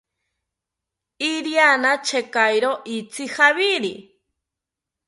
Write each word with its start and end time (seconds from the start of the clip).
Iriani 1.31 1.93
chekairo 2.07 2.73
itzi 2.97 3.25
javiri 3.35 3.93